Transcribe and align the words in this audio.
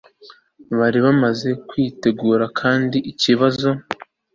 bari 0.77 0.99
bamaze 1.05 1.49
kwitegurana 1.67 2.49
ikindi 2.51 2.97
kibazo 3.21 3.69